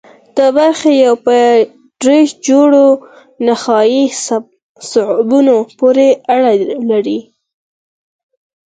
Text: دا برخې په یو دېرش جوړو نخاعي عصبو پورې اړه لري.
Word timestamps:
دا 0.37 0.47
برخې 0.57 0.91
په 0.91 0.99
یو 1.05 1.15
دېرش 2.01 2.27
جوړو 2.47 2.87
نخاعي 3.47 4.03
عصبو 4.13 5.55
پورې 5.79 6.07
اړه 6.35 6.51
لري. 6.91 7.19